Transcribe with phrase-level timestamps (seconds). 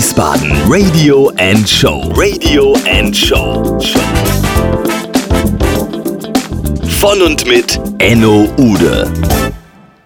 [0.00, 2.10] Wiesbaden Radio and Show.
[2.16, 3.78] Radio and Show.
[6.98, 9.12] Von und mit Enno Ude.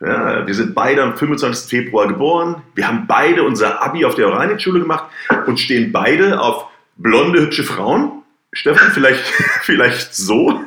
[0.00, 1.68] Ja, wir sind beide am 25.
[1.68, 2.62] Februar geboren.
[2.74, 5.10] Wir haben beide unser Abi auf der Oranic-Schule gemacht
[5.46, 8.22] und stehen beide auf blonde, hübsche Frauen.
[8.52, 9.24] Stefan, vielleicht,
[9.62, 10.60] vielleicht so?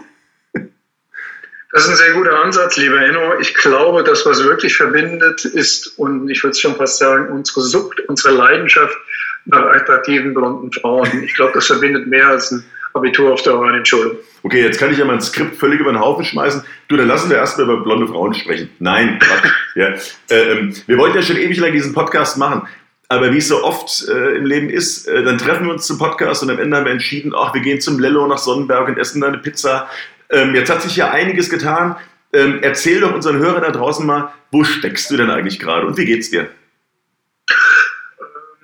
[1.73, 3.39] Das ist ein sehr guter Ansatz, lieber Enno.
[3.39, 8.01] Ich glaube, das, was wirklich verbindet, ist, und ich würde schon fast sagen, unsere Sucht,
[8.09, 8.97] unsere Leidenschaft
[9.45, 11.23] nach attraktiven blonden Frauen.
[11.23, 14.17] Ich glaube, das verbindet mehr als ein Abitur auf der Oranienschule.
[14.43, 16.63] Okay, jetzt kann ich ja mein Skript völlig über den Haufen schmeißen.
[16.87, 18.69] Du, dann lassen wir erstmal über blonde Frauen sprechen.
[18.79, 19.51] Nein, Quatsch.
[19.75, 19.87] ja.
[20.29, 22.67] Äh, ähm, wir wollten ja schon ewig lang diesen Podcast machen.
[23.07, 25.97] Aber wie es so oft äh, im Leben ist, äh, dann treffen wir uns zum
[25.97, 28.97] Podcast und am Ende haben wir entschieden, ach, wir gehen zum Lello nach Sonnenberg und
[28.97, 29.89] essen da eine Pizza.
[30.29, 31.97] Ähm, jetzt hat sich ja einiges getan.
[32.31, 35.97] Ähm, erzähl doch unseren Hörern da draußen mal, wo steckst du denn eigentlich gerade und
[35.97, 36.47] wie geht's dir?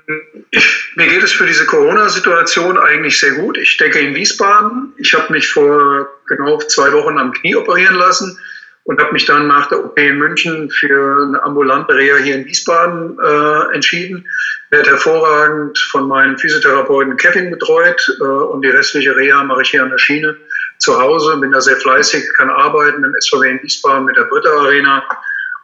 [0.07, 3.57] Mir geht es für diese Corona-Situation eigentlich sehr gut.
[3.57, 4.94] Ich stecke in Wiesbaden.
[4.97, 8.40] Ich habe mich vor genau zwei Wochen am Knie operieren lassen
[8.85, 12.46] und habe mich dann nach der OP in München für eine ambulante Reha hier in
[12.46, 14.25] Wiesbaden äh, entschieden.
[14.69, 19.84] Werde hervorragend von meinem Physiotherapeuten Kevin betreut äh, und die restliche Reha mache ich hier
[19.84, 20.38] an der Schiene
[20.78, 21.35] zu Hause.
[21.35, 25.03] Bin da sehr fleißig, kann arbeiten im SVW in Wiesbaden mit der Britta Arena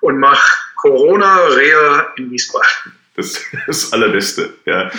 [0.02, 0.52] und mache
[0.82, 2.94] Corona-Reha in Wiesbaden.
[3.16, 4.54] Das ist das Allerbeste.
[4.66, 4.90] Ja.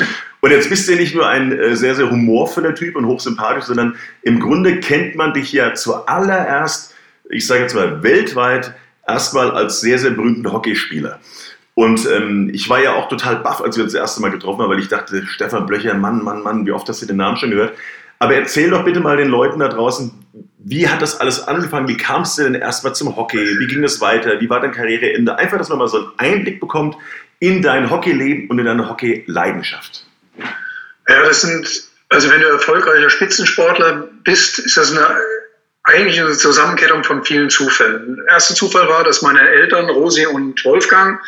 [0.41, 3.97] Und jetzt bist du nicht nur ein äh, sehr, sehr humorvoller Typ und hochsympathisch, sondern
[4.23, 6.95] im Grunde kennt man dich ja zuallererst,
[7.31, 8.75] ich sage jetzt mal weltweit,
[9.07, 11.21] erstmal als sehr, sehr berühmten Hockeyspieler.
[11.75, 14.63] Und ähm, ich war ja auch total baff, als wir uns das erste Mal getroffen
[14.63, 17.37] haben, weil ich dachte, Stefan Blöcher, Mann, Mann, Mann, wie oft hast du den Namen
[17.37, 17.73] schon gehört?
[18.21, 20.13] Aber erzähl doch bitte mal den Leuten da draußen,
[20.59, 21.89] wie hat das alles angefangen?
[21.89, 23.59] Wie kamst du denn erstmal zum Hockey?
[23.59, 24.41] Wie ging das weiter?
[24.41, 25.37] Wie war dein Karriereende?
[25.37, 26.97] Einfach, dass man mal so einen Einblick bekommt
[27.41, 30.05] in dein Hockeyleben und in deine Hockeyleidenschaft.
[31.09, 31.69] Ja, das sind,
[32.09, 35.07] also wenn du erfolgreicher Spitzensportler bist, ist das eine
[35.85, 38.17] eigentlich eine Zusammenkettung von vielen Zufällen.
[38.17, 41.21] Der erste Zufall war, dass meine Eltern, Rosi und Wolfgang,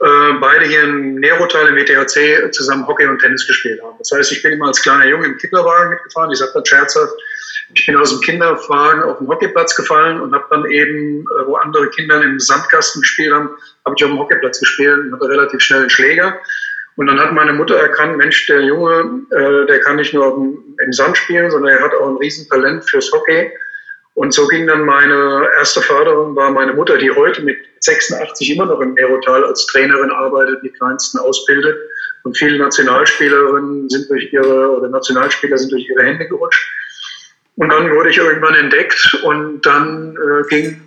[0.00, 3.94] äh, beide hier in Nerotal im WTHC zusammen Hockey und Tennis gespielt haben.
[3.98, 6.32] Das heißt, ich bin immer als kleiner Junge im Kinderwagen mitgefahren.
[6.32, 7.12] Ich sage das scherzhaft.
[7.74, 11.56] Ich bin aus dem Kinderwagen auf den Hockeyplatz gefallen und habe dann eben, äh, wo
[11.56, 13.50] andere Kinder im Sandkasten gespielt haben,
[13.84, 16.38] habe ich auf dem Hockeyplatz gespielt und hatte relativ schnell einen Schläger.
[16.96, 20.36] Und dann hat meine Mutter erkannt, Mensch, der Junge, äh, der kann nicht nur
[20.84, 23.50] im Sand spielen, sondern er hat auch ein Riesentalent fürs Hockey.
[24.14, 28.66] Und so ging dann meine erste Förderung, war meine Mutter, die heute mit 86 immer
[28.66, 31.78] noch im Aerotal als Trainerin arbeitet, die Kleinsten ausbildet.
[32.24, 36.62] Und viele Nationalspielerinnen sind durch ihre, oder Nationalspieler sind durch ihre Hände gerutscht.
[37.56, 40.80] Und dann wurde ich irgendwann entdeckt und dann äh, ging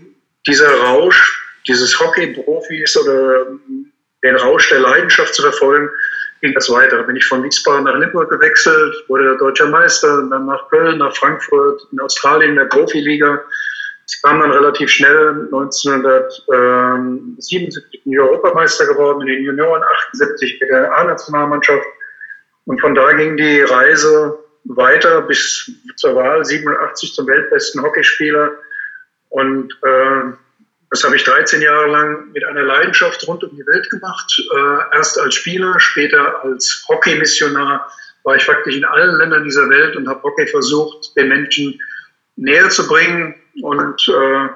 [0.48, 3.48] dieser Rausch, dieses Hockey-Profis oder
[4.24, 5.90] den Rausch der Leidenschaft zu verfolgen,
[6.42, 6.98] ging das weiter.
[6.98, 10.98] Da bin ich von Wiesbaden nach Limburg gewechselt, wurde der deutscher Meister, dann nach Köln,
[10.98, 13.44] nach Frankfurt, in Australien in der Profiliga,
[14.08, 21.88] Sie kam dann relativ schnell 1977 Europameister geworden in den Junioren, 78 mit der A-Nationalmannschaft.
[22.66, 28.52] Und von da ging die Reise weiter bis zur Wahl 87 zum weltbesten Hockeyspieler.
[29.30, 30.34] Und äh,
[30.90, 34.32] das habe ich 13 Jahre lang mit einer Leidenschaft rund um die Welt gemacht.
[34.54, 37.92] Äh, erst als Spieler, später als Hockeymissionar
[38.24, 41.80] war ich praktisch in allen Ländern dieser Welt und habe Hockey versucht, den Menschen
[42.36, 43.36] näher zu bringen.
[43.62, 44.50] Und äh,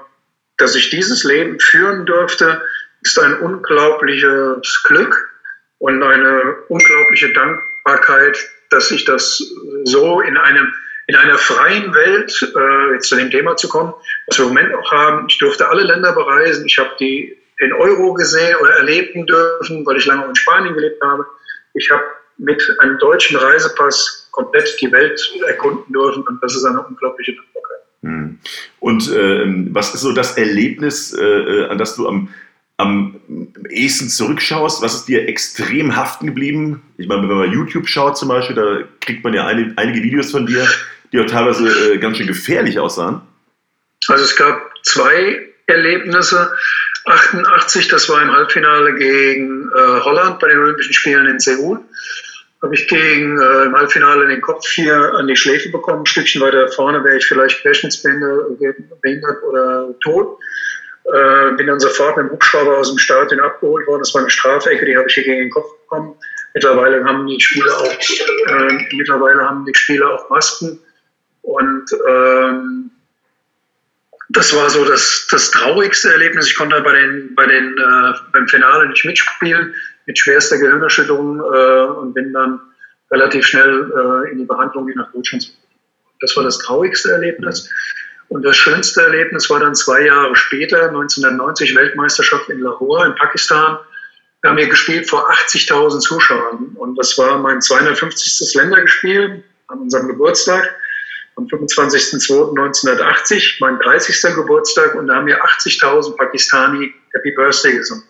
[0.57, 2.61] dass ich dieses Leben führen durfte,
[3.01, 5.29] ist ein unglaubliches Glück
[5.77, 8.37] und eine unglaubliche Dankbarkeit,
[8.69, 9.43] dass ich das
[9.83, 10.71] so in einem
[11.07, 13.95] in einer freien Welt, äh, jetzt zu dem Thema zu kommen,
[14.27, 17.73] was wir im Moment auch haben, ich durfte alle Länder bereisen, ich habe die den
[17.73, 21.25] Euro gesehen oder erleben dürfen, weil ich lange in Spanien gelebt habe.
[21.73, 22.03] Ich habe
[22.37, 27.79] mit einem deutschen Reisepass komplett die Welt erkunden dürfen und das ist eine unglaubliche Dankbarkeit.
[28.03, 28.39] Hm.
[28.79, 32.33] Und äh, was ist so das Erlebnis, äh, äh, an das du am,
[32.79, 33.19] am
[33.69, 34.81] ehesten zurückschaust?
[34.81, 36.81] Was ist dir extrem haften geblieben?
[36.97, 40.31] Ich meine, wenn man YouTube schaut zum Beispiel, da kriegt man ja eine, einige Videos
[40.31, 40.65] von dir,
[41.11, 43.21] die auch teilweise äh, ganz schön gefährlich aussahen.
[44.07, 46.51] Also es gab zwei Erlebnisse.
[47.05, 51.81] 88, das war im Halbfinale gegen äh, Holland bei den Olympischen Spielen in Seoul.
[52.61, 56.03] Habe ich gegen äh, im Halbfinale den Kopf hier an die Schläfe bekommen.
[56.03, 60.39] Ein Stückchen weiter vorne wäre ich vielleicht querschnittsbehindert oder tot.
[61.13, 64.01] Äh, bin dann sofort mit dem Hubschrauber aus dem Stadion abgeholt worden.
[64.01, 66.15] Das war eine Strafecke, die habe ich hier gegen den Kopf bekommen.
[66.53, 70.79] Mittlerweile haben die Spieler auch, äh, mittlerweile haben die Spieler auch Masken.
[71.41, 72.91] Und ähm,
[74.29, 76.47] das war so das, das traurigste Erlebnis.
[76.47, 79.73] Ich konnte bei den, bei den, äh, beim Finale nicht mitspielen,
[80.05, 82.59] mit schwerster Gehirnerschütterung äh, und bin dann
[83.11, 85.51] relativ schnell äh, in die Behandlung wie nach Deutschland.
[86.21, 87.69] Das war das traurigste Erlebnis.
[88.29, 93.79] Und das schönste Erlebnis war dann zwei Jahre später, 1990, Weltmeisterschaft in Lahore in Pakistan.
[94.41, 96.69] Wir haben hier gespielt vor 80.000 Zuschauern.
[96.75, 98.55] Und das war mein 250.
[98.55, 100.73] Ländergespiel an unserem Geburtstag
[101.35, 104.35] am 25.02.1980, mein 30.
[104.35, 108.03] Geburtstag, und da haben wir 80.000 Pakistani Happy Birthday gesungen.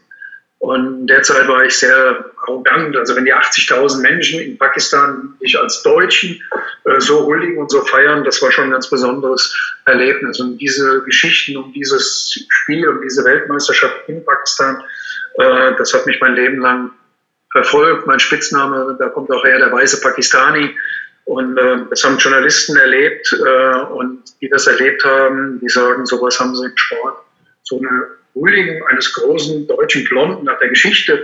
[0.59, 2.95] Und derzeit war ich sehr arrogant.
[2.95, 6.41] Also wenn die 80.000 Menschen in Pakistan mich als Deutschen
[6.85, 9.55] äh, so huldigen und so feiern, das war schon ein ganz besonderes
[9.85, 10.39] Erlebnis.
[10.39, 14.81] Und diese Geschichten um dieses Spiel, um diese Weltmeisterschaft in Pakistan,
[15.35, 16.91] äh, das hat mich mein Leben lang
[17.51, 18.07] verfolgt.
[18.07, 20.75] Mein Spitzname, da kommt auch her, der weiße Pakistani.
[21.25, 26.39] Und äh, das haben Journalisten erlebt äh, und die das erlebt haben, die sagen, sowas
[26.39, 27.17] haben sie im Sport.
[27.63, 31.23] So eine Huldigung eines großen deutschen Blonden nach der Geschichte,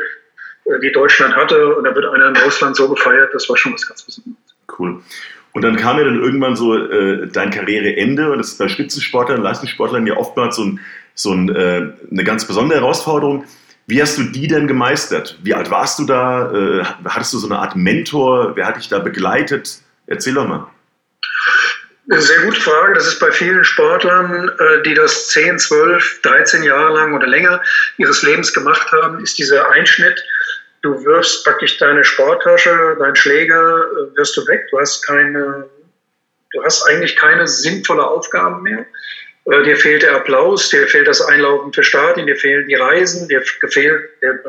[0.81, 3.87] die Deutschland hatte, und da wird einer im Ausland so gefeiert, das war schon was
[3.87, 4.55] ganz Besonderes.
[4.77, 5.01] Cool.
[5.53, 9.41] Und dann kam ja dann irgendwann so äh, dein Karriereende und das ist bei Spitzensportlern,
[9.41, 10.79] Leistungssportlern ja oftmals so, ein,
[11.13, 13.45] so ein, äh, eine ganz besondere Herausforderung.
[13.87, 15.37] Wie hast du die denn gemeistert?
[15.43, 16.51] Wie alt warst du da?
[16.51, 18.55] Äh, hattest du so eine Art Mentor?
[18.55, 19.79] Wer hat dich da begleitet?
[20.07, 20.67] Erzähl doch mal.
[22.11, 22.93] Eine sehr gute Frage.
[22.93, 27.61] Das ist bei vielen Sportlern, äh, die das 10, 12, 13 Jahre lang oder länger
[27.97, 30.23] ihres Lebens gemacht haben, ist dieser Einschnitt.
[30.85, 34.67] Du wirfst praktisch deine Sporttasche, deinen Schläger, äh, wirst du weg.
[34.69, 35.67] Du hast keine,
[36.53, 38.85] du hast eigentlich keine sinnvolle Aufgabe mehr.
[39.45, 43.27] Äh, dir fehlt der Applaus, dir fehlt das Einlaufen für Stadien, dir fehlen die Reisen,
[43.27, 44.39] dir fehlt der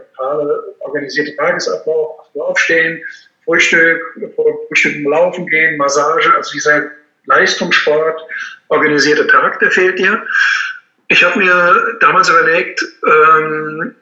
[0.81, 3.03] organisierte Tagesablauf, aufstehen,
[3.47, 4.03] Frühstück,
[4.35, 6.91] Frühstück Laufen gehen, Massage, also dieser
[7.25, 8.21] Leistungssport,
[8.69, 10.23] organisierte Tag, der fehlt dir.
[11.09, 13.95] Ich habe mir damals überlegt, ähm,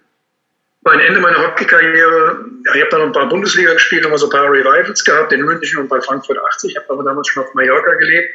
[0.85, 4.51] mein Ende meiner Hockeykarriere, ich habe dann ein paar Bundesliga gespielt, nochmal so ein paar
[4.51, 6.71] Revivals gehabt, in München und bei Frankfurt 80.
[6.71, 8.29] Ich habe aber damals schon auf Mallorca gelebt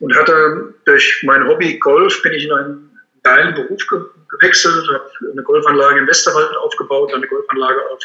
[0.00, 4.00] und hatte durch mein Hobby Golf bin ich in einen geilen Beruf ge
[4.30, 7.98] gewechselt, habe eine Golfanlage im Westerwald aufgebaut, eine Golfanlage auf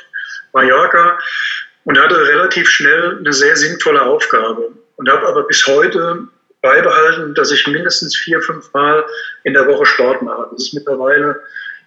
[0.54, 1.20] Mallorca
[1.84, 6.28] und hatte relativ schnell eine sehr sinnvolle Aufgabe und habe aber bis heute
[6.62, 9.06] beibehalten, dass ich mindestens vier, fünf Mal
[9.44, 10.48] in der Woche Sport mache.
[10.52, 11.42] Das ist mittlerweile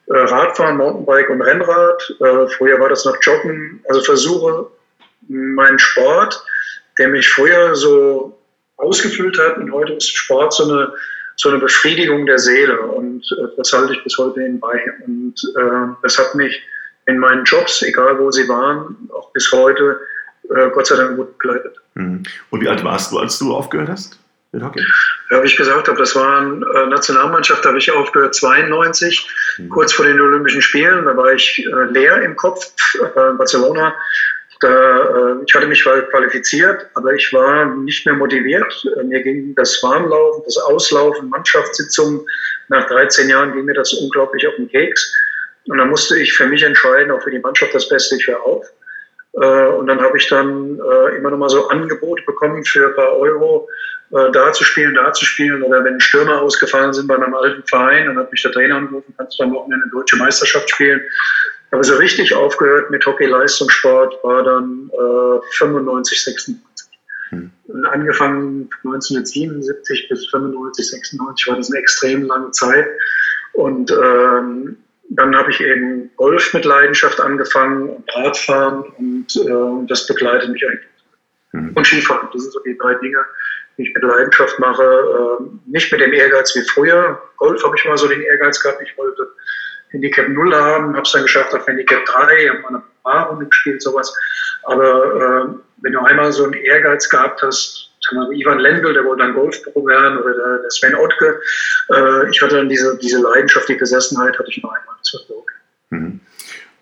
[0.08, 2.14] Radfahren, Mountainbike und Rennrad.
[2.20, 3.82] Äh, früher war das noch Joggen.
[3.88, 4.68] Also versuche
[5.28, 6.42] meinen Sport,
[6.98, 8.38] der mich früher so
[8.76, 10.92] ausgefüllt hat und heute ist Sport so eine,
[11.36, 14.80] so eine Befriedigung der Seele und äh, das halte ich bis heute bei.
[15.06, 16.62] Und äh, das hat mich
[17.06, 20.00] in meinen Jobs, egal wo sie waren, auch bis heute
[20.54, 21.76] äh, Gott sei Dank gut begleitet.
[21.94, 22.22] Mhm.
[22.50, 24.18] Und wie alt warst du, als du aufgehört hast
[24.52, 24.84] mit Hockey?
[25.30, 29.28] Ja, wie ich gesagt habe, das war eine äh, Nationalmannschaft, da habe ich aufgehört 92,
[29.58, 29.68] mhm.
[29.68, 31.04] kurz vor den Olympischen Spielen.
[31.04, 32.72] Da war ich äh, leer im Kopf.
[32.94, 33.94] Äh, Barcelona
[34.60, 38.72] Da, ich hatte mich qualifiziert, aber ich war nicht mehr motiviert.
[39.04, 42.24] Mir ging das Warmlaufen, das Auslaufen, Mannschaftssitzungen.
[42.68, 45.14] Nach 13 Jahren ging mir das unglaublich auf den Keks.
[45.68, 48.42] Und dann musste ich für mich entscheiden, auch für die Mannschaft das Beste, ich höre
[48.42, 48.66] auf.
[49.40, 52.94] Äh, und dann habe ich dann äh, immer noch mal so Angebote bekommen für ein
[52.94, 53.68] paar Euro,
[54.10, 55.62] äh, da zu spielen, da zu spielen.
[55.62, 59.14] Oder wenn Stürmer ausgefallen sind bei meinem alten Verein, dann hat mich der Trainer angerufen,
[59.16, 61.02] kannst du am Wochenende eine deutsche Meisterschaft spielen.
[61.70, 66.98] Aber so richtig aufgehört mit Hockey-Leistungssport war dann äh, 95, 96.
[67.30, 67.50] Hm.
[67.66, 72.86] Und angefangen 1977 bis 95, 96 war das eine extrem lange Zeit.
[73.52, 74.78] Und ähm,
[75.10, 80.66] dann habe ich eben Golf mit Leidenschaft angefangen und Radfahren und äh, das begleitet mich
[80.66, 80.86] eigentlich.
[81.52, 81.72] Mhm.
[81.74, 83.24] Und Skifahren, das sind so die drei Dinge,
[83.76, 84.82] die ich mit Leidenschaft mache.
[84.82, 87.20] Äh, nicht mit dem Ehrgeiz wie früher.
[87.36, 89.28] Golf habe ich mal so den Ehrgeiz gehabt, ich wollte
[89.90, 93.82] Handicap 0 haben, habe es dann geschafft auf Handicap 3, habe mal eine Paarrunde gespielt,
[93.82, 94.12] sowas.
[94.64, 97.92] Aber äh, wenn du einmal so einen Ehrgeiz gehabt hast,
[98.32, 101.40] Ivan Lendl, der wollte dann Golfpro werden, oder der, der Sven Ottke,
[101.90, 104.94] äh, ich hatte dann diese, diese Leidenschaft, die Besessenheit, hatte ich nur einmal.
[105.00, 105.54] Das war okay.
[105.90, 106.20] Mhm.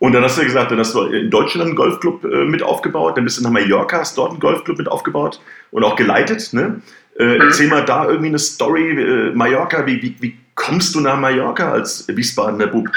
[0.01, 3.17] Und dann hast du gesagt, dann hast du in Deutschland einen Golfclub äh, mit aufgebaut,
[3.17, 5.41] dann bist du nach Mallorca, hast dort einen Golfclub mit aufgebaut
[5.71, 6.53] und auch geleitet.
[6.53, 6.83] Ne?
[7.19, 7.41] Äh, mhm.
[7.41, 11.73] Erzähl mal da irgendwie eine Story, äh, Mallorca, wie, wie, wie kommst du nach Mallorca
[11.73, 12.89] als Wiesbadener Bub?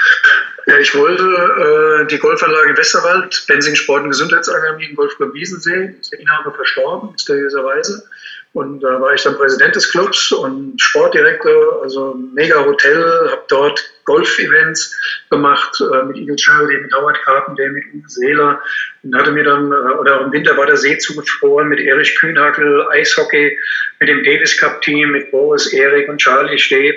[0.68, 6.20] Ja, ich wollte äh, die Golfanlage Westerwald, Bensing Sport- und Gesundheitsakademie, Golfclub Wiesensee, ist der
[6.20, 8.06] Inhaber verstorben, mysteriöserweise.
[8.52, 13.82] Und da war ich dann Präsident des Clubs und Sportdirektor, also mega Hotel, habe dort
[14.04, 14.94] Golf-Events
[15.30, 18.60] gemacht äh, mit Eagle Charity, mit Howard Carpenter, mit Uwe Seeler.
[19.02, 22.86] Und hatte mir dann, äh, oder im Winter war der See zugefroren mit Erich Kühnhackel,
[22.90, 23.56] Eishockey,
[24.00, 26.94] mit dem Davis Cup Team, mit Boris, Erik und Charlie Steb.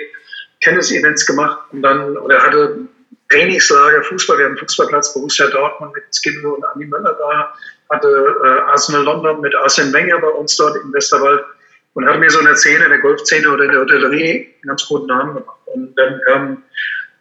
[0.60, 2.86] Tennis-Events gemacht und dann, oder hatte
[3.32, 7.54] Trainingslager, Fußball, wir haben Fußballplatz, Borussia Dortmund mit Skimbo und Andi Möller da,
[7.90, 8.08] hatte
[8.44, 11.42] äh, Arsenal London mit Arsene Wenger bei uns dort im Westerwald
[11.94, 14.86] und hatte mir so eine Szene in der Golfszene oder in der Hotellerie einen ganz
[14.86, 15.58] guten Namen gemacht.
[15.66, 16.62] Und dann kam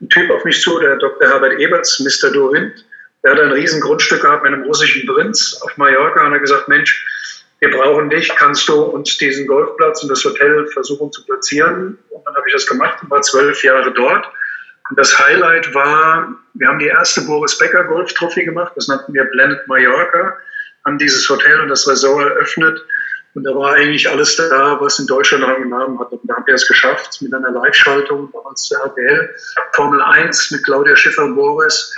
[0.01, 1.29] ein Typ auf mich zu, der Dr.
[1.29, 2.31] Herbert Eberts, Mr.
[2.31, 2.85] Dorinth,
[3.23, 6.67] der hatte ein riesen Grundstück gehabt mit einem russischen Prinz auf Mallorca und hat gesagt,
[6.67, 7.05] Mensch,
[7.59, 11.99] wir brauchen dich, kannst du uns diesen Golfplatz und das Hotel versuchen zu platzieren?
[12.09, 14.25] Und dann habe ich das gemacht und war zwölf Jahre dort.
[14.91, 19.13] Und das Highlight war, wir haben die erste Boris Becker Golf Trophy gemacht, das nannten
[19.13, 20.35] wir Blended Mallorca,
[20.85, 22.77] haben dieses Hotel und das Resort eröffnet.
[23.33, 26.11] Und da war eigentlich alles da, was in Deutschland einen Namen hat.
[26.11, 29.33] Und da haben wir es geschafft mit einer Live-Schaltung damals der RTL,
[29.71, 31.95] Formel 1 mit Claudia Schiffer und Boris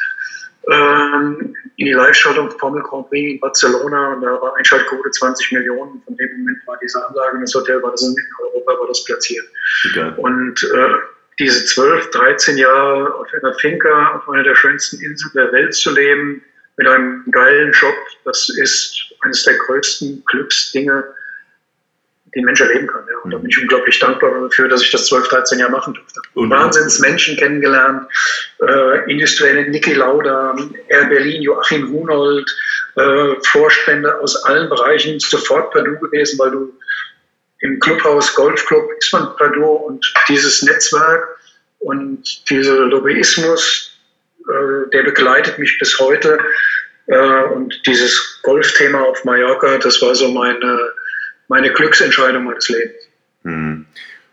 [0.71, 6.00] ähm, in die Live-Schaltung Formel Grand Prix in Barcelona und da war Einschaltquote 20 Millionen.
[6.05, 9.03] Von dem Moment war diese Anlage in das Hotel, war das in Europa, war das
[9.03, 9.47] platziert.
[9.89, 10.13] Okay.
[10.17, 15.51] Und äh, diese 12, 13 Jahre auf einer Finca, auf einer der schönsten Inseln der
[15.51, 16.43] Welt zu leben,
[16.77, 21.03] mit einem geilen Job, das ist eines der größten Glücksdinge,
[22.33, 23.05] die ein Mensch erleben kann.
[23.07, 23.17] Ja.
[23.23, 26.19] Und da bin ich unglaublich dankbar dafür, dass ich das 12, 13 Jahre machen durfte.
[26.33, 28.07] Und Wahnsinns Menschen kennengelernt,
[28.67, 30.55] äh, industrielle Niki Lauda,
[30.87, 32.49] Air Berlin, Joachim Hunold,
[32.95, 36.73] äh, Vorstände aus allen Bereichen, sofort per Du gewesen, weil du
[37.63, 41.27] im Clubhaus, Golfclub ist man per Du und dieses Netzwerk
[41.79, 43.98] und dieser Lobbyismus,
[44.41, 46.38] äh, der begleitet mich bis heute.
[47.08, 50.77] Äh, und dieses Golfthema auf Mallorca, das war so meine
[51.48, 53.10] meine Glücksentscheidung meines Lebens.
[53.43, 53.86] Hm.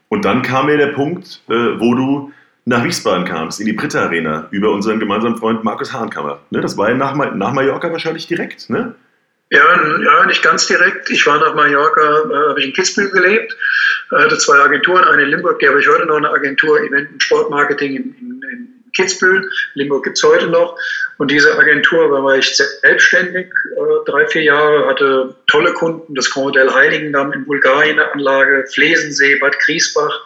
[0.09, 2.33] Und dann kam mir der Punkt, äh, wo du
[2.65, 6.41] nach Wiesbaden kamst, in die Britta Arena, über unseren gemeinsamen Freund Markus Hahnkammer.
[6.51, 8.95] Ne, das war ja nach, nach Mallorca wahrscheinlich direkt, ne?
[9.53, 11.11] Ja, ja, nicht ganz direkt.
[11.11, 13.57] Ich war nach Mallorca, äh, habe ich in Kitzbühel gelebt,
[14.13, 17.23] hatte zwei Agenturen, eine in Limburg, die habe ich heute noch eine Agentur Event- und
[17.23, 19.51] Sportmarketing in, in, in Kitzbühel.
[19.75, 20.79] Limburg gibt es heute noch.
[21.19, 26.49] Und diese Agentur war ich selbstständig, äh, drei, vier Jahre, hatte tolle Kunden, das Grand
[26.49, 30.21] Hotel Heiligendamm in Bulgarien eine Anlage, Flesensee, Bad Griesbach.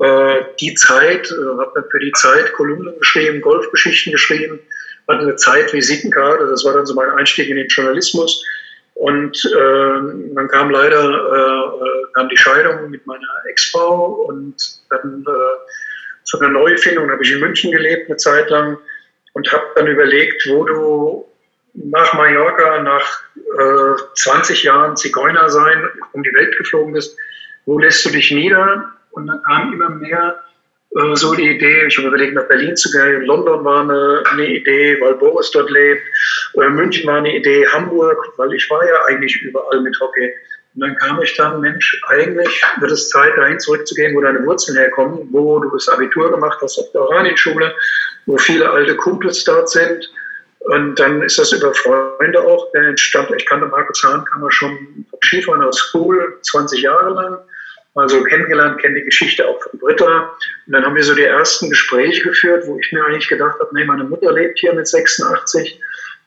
[0.00, 4.58] Äh, die Zeit, äh, habe für die Zeit Kolumnen geschrieben, Golfgeschichten geschrieben,
[5.08, 8.44] hatte eine Zeit-Visitenkarte, das war dann so mein Einstieg in den Journalismus.
[8.94, 14.54] Und äh, dann kam leider äh, kam die Scheidung mit meiner Ex-Frau und
[14.88, 18.78] dann äh, zu einer Neufindung, habe ich in München gelebt eine Zeit lang
[19.34, 21.28] und habe dann überlegt, wo du
[21.74, 27.18] nach Mallorca, nach äh, 20 Jahren Zigeuner sein, um die Welt geflogen bist,
[27.66, 28.92] wo lässt du dich nieder?
[29.10, 30.40] Und dann kam immer mehr
[30.96, 33.22] äh, so die Idee, ich habe überlegt, nach Berlin zu gehen.
[33.22, 36.02] London war eine, eine Idee, weil Boris dort lebt.
[36.54, 40.32] Äh, München war eine Idee, Hamburg, weil ich war ja eigentlich überall mit Hockey.
[40.74, 44.76] Und dann kam ich dann, Mensch, eigentlich wird es Zeit, dahin zurückzugehen, wo deine Wurzeln
[44.76, 47.74] herkommen, wo du das Abitur gemacht hast auf der Oranienschule,
[48.26, 50.10] wo viele alte Kumpels dort sind.
[50.60, 53.34] Und dann ist das über Freunde auch entstanden.
[53.36, 57.38] Ich kannte Marco Zahnkammer schon Skifahren aus School 20 Jahre lang.
[57.94, 60.36] Also kennengelernt, kenne die Geschichte auch von Britta.
[60.66, 63.70] Und dann haben wir so die ersten Gespräche geführt, wo ich mir eigentlich gedacht habe,
[63.72, 65.80] nee, meine Mutter lebt hier mit 86.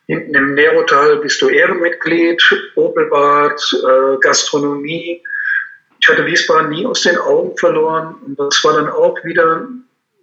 [0.08, 2.42] Hinten im Nerotal bist du Ehrenmitglied,
[2.76, 5.22] Opelbad, äh, Gastronomie.
[6.00, 8.16] Ich hatte Wiesbaden nie aus den Augen verloren.
[8.26, 9.68] Und das war dann auch wieder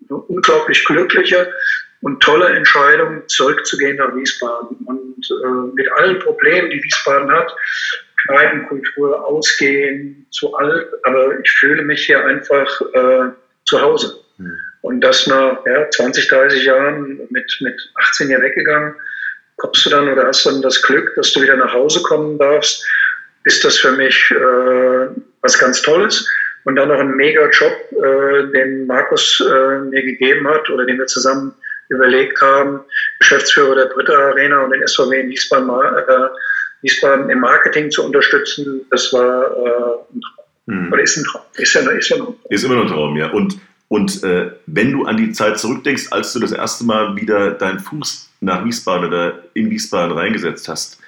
[0.08, 1.52] eine unglaublich glückliche
[2.00, 4.78] und tolle Entscheidung, zurückzugehen nach Wiesbaden.
[4.86, 7.54] Und äh, mit allen Problemen, die Wiesbaden hat,
[8.26, 13.30] Kneipenkultur, Ausgehen, zu alt, aber ich fühle mich hier einfach äh,
[13.64, 14.16] zu Hause.
[14.38, 14.58] Mhm.
[14.82, 18.94] Und das nach ja, 20, 30 Jahren mit, mit 18 hier weggegangen,
[19.56, 22.86] kommst du dann oder hast dann das Glück, dass du wieder nach Hause kommen darfst,
[23.44, 25.08] ist das für mich äh,
[25.42, 26.28] was ganz Tolles.
[26.64, 31.06] Und dann noch ein Mega-Job, äh, den Markus äh, mir gegeben hat oder den wir
[31.06, 31.54] zusammen
[31.88, 32.80] überlegt haben,
[33.18, 35.70] Geschäftsführer der Britta Arena und den SVW in Wiesbaden,
[36.84, 40.44] Wiesbaden im Marketing zu unterstützen, das war äh, ein Traum.
[40.66, 40.92] Hm.
[40.92, 41.42] Oder ist ein Traum.
[41.56, 43.30] Ist ja, ist ja noch Ist immer noch ein Traum, ja.
[43.30, 47.52] Und, und äh, wenn du an die Zeit zurückdenkst, als du das erste Mal wieder
[47.52, 51.00] deinen Fuß nach Wiesbaden oder in Wiesbaden reingesetzt hast,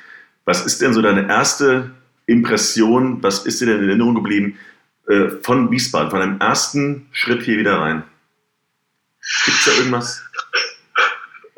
[0.47, 1.90] was ist denn so deine erste
[2.25, 4.59] Impression, was ist dir denn in Erinnerung geblieben
[5.09, 8.02] äh, von Wiesbaden, von deinem ersten Schritt hier wieder rein?
[9.45, 10.23] Gibt es da irgendwas?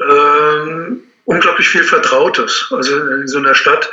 [0.01, 2.69] Ähm, unglaublich viel Vertrautes.
[2.71, 3.89] Also in so einer Stadt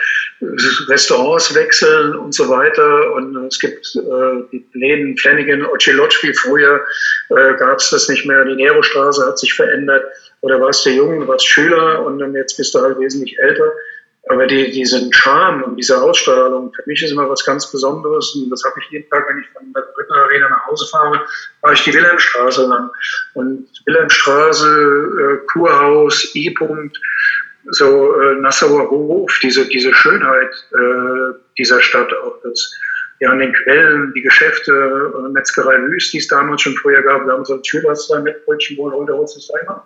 [0.87, 3.13] Restaurants wechseln und so weiter.
[3.13, 6.33] Und es gibt äh, die Läden Flanagan, Ocilocci.
[6.33, 6.81] Früher
[7.29, 8.45] äh, gab es das nicht mehr.
[8.45, 10.05] Die Nero-Straße hat sich verändert.
[10.41, 13.69] Oder warst du jung, warst Schüler und dann jetzt bist du halt wesentlich älter.
[14.27, 18.33] Aber die, diesen Charme und diese Ausstrahlung, für mich ist immer was ganz Besonderes.
[18.35, 21.21] Und das habe ich jeden Tag, wenn ich von der dritten Arena nach Hause fahre,
[21.61, 22.89] fahre ich die Wilhelmstraße lang.
[23.35, 26.99] Und Wilhelmstraße, äh, Kurhaus, E-Punkt,
[27.71, 32.71] so äh, Nassauer Hof, diese, diese Schönheit äh, dieser Stadt, auch das,
[33.19, 37.25] ja, an den Quellen, die Geschäfte, äh, Metzgerei Wüst, die es damals schon früher gab,
[37.27, 39.81] damals als Schüler da Mettbrötchen wohl, heute holst du es einmal.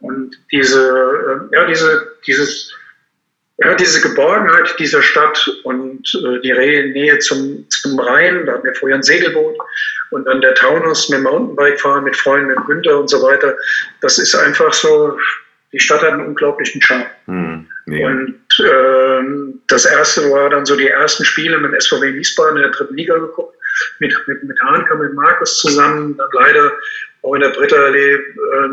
[0.00, 0.80] Und diese,
[1.50, 2.72] äh, ja, diese, dieses,
[3.58, 8.74] ja, diese Geborgenheit dieser Stadt und äh, die Nähe zum, zum Rhein, da hatten wir
[8.74, 9.56] vorher ein Segelboot
[10.10, 13.56] und dann der Taunus mit Mountainbike fahren mit Freunden, mit Günther und so weiter,
[14.02, 15.18] das ist einfach so,
[15.72, 17.06] die Stadt hat einen unglaublichen Charme.
[17.26, 18.08] Hm, ja.
[18.08, 22.62] Und äh, das erste war dann so die ersten Spiele mit dem SVW Wiesbaden in
[22.62, 23.56] der dritten Liga geguckt,
[24.00, 26.72] mit, mit, mit Hahnkamp, mit Markus zusammen, dann leider
[27.26, 28.20] auch in der Britterallee äh,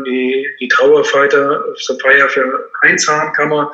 [0.06, 3.72] die, die Trauerfeiter zur Feier für Heinz Hahnkammer.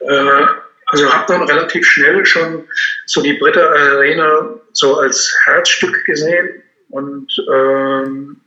[0.00, 0.46] Äh,
[0.86, 2.64] also habe dann relativ schnell schon
[3.06, 8.40] so die Britta Arena so als Herzstück gesehen und ähm,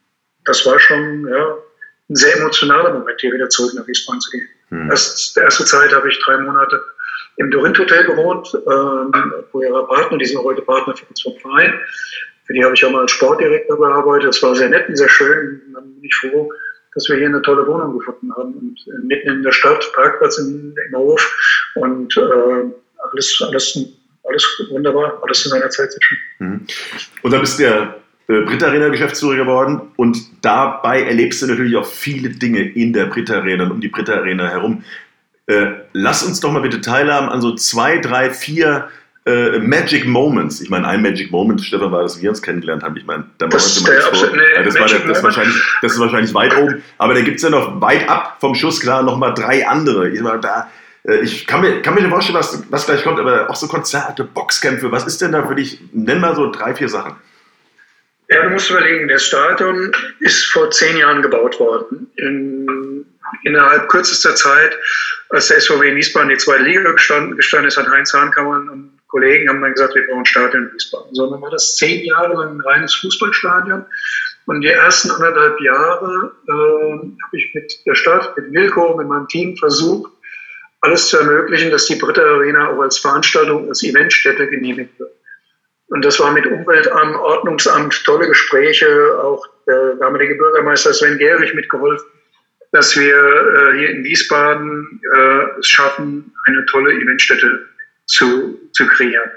[0.46, 1.58] das war schon ja,
[2.10, 4.50] ein sehr emotionaler Moment, hier wieder zurück nach Wiesbaden zu gehen.
[4.70, 4.90] Hm.
[4.90, 6.82] Erst, der erste Zeit habe ich drei Monate
[7.38, 11.38] im Dorint Hotel gewohnt, ähm, wo ihre Partner, die sind heute Partner für uns vom
[11.40, 11.80] Verein,
[12.54, 14.30] für die habe ich auch mal als Sportdirektor gearbeitet.
[14.30, 15.62] Das war sehr nett und sehr schön.
[15.74, 16.52] Dann bin ich froh,
[16.94, 18.54] dass wir hier eine tolle Wohnung gefunden haben.
[18.54, 22.22] Und äh, mitten in der Stadt, Parkplatz im, im Hof und äh,
[23.12, 23.80] alles, alles,
[24.24, 26.18] alles wunderbar, alles in seiner Zeit sehr schön.
[26.40, 26.68] Mhm.
[27.24, 27.96] Und dann bist du ja
[28.28, 33.08] äh, Brit Arena Geschäftsführer geworden und dabei erlebst du natürlich auch viele Dinge in der
[33.08, 34.84] Brit Arena und um die Brit Arena herum.
[35.48, 38.90] Äh, lass uns doch mal bitte teilhaben an so zwei, drei, vier
[39.26, 40.62] äh, Magic Moments.
[40.62, 42.98] Ich meine, ein Magic Moment, Stefan, war, dass wir uns kennengelernt haben.
[42.98, 46.34] Ich meine, da das, ist der absolut, nee, das, war das, wahrscheinlich, das ist wahrscheinlich
[46.34, 46.84] weit oben.
[46.98, 50.10] Aber da gibt es ja noch weit ab vom Schuss klar nochmal drei andere.
[50.10, 50.70] Ich, meine, da,
[51.08, 54.26] äh, ich kann mir, kann mir vorstellen, was, was gleich kommt, aber auch so Konzerte,
[54.26, 54.92] Boxkämpfe.
[54.92, 55.80] Was ist denn da für dich?
[55.94, 57.16] Nenn mal so drei, vier Sachen.
[58.30, 62.12] Ja, du musst überlegen, das Stadion ist vor zehn Jahren gebaut worden.
[62.16, 63.06] In,
[63.44, 64.78] innerhalb kürzester Zeit,
[65.30, 68.93] als der SVW in Wiesbaden die zweite Liga gestanden, gestanden ist, hat Heinz Hahnkammer und
[69.14, 71.14] Kollegen haben dann gesagt, wir brauchen ein Stadion in Wiesbaden.
[71.14, 73.86] So, dann war das zehn Jahre lang ein reines Fußballstadion.
[74.48, 79.28] Und die ersten anderthalb Jahre äh, habe ich mit der Stadt, mit Wilco, mit meinem
[79.28, 80.12] Team versucht,
[80.82, 85.12] alles zu ermöglichen, dass die Britta Arena auch als Veranstaltung, als Eventstätte genehmigt wird.
[85.90, 92.08] Und das war mit Umweltamt, Ordnungsamt tolle Gespräche, auch der damalige Bürgermeister Sven Gehrig mitgeholfen,
[92.72, 97.68] dass wir äh, hier in Wiesbaden äh, es schaffen, eine tolle Eventstätte
[98.14, 99.32] zu, zu kreieren.